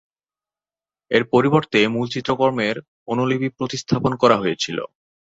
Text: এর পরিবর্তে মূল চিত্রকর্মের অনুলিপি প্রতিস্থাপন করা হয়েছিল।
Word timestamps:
এর 1.11 1.23
পরিবর্তে 1.33 1.79
মূল 1.93 2.07
চিত্রকর্মের 2.13 2.75
অনুলিপি 3.07 3.47
প্রতিস্থাপন 3.57 4.11
করা 4.21 4.35
হয়েছিল। 4.37 4.77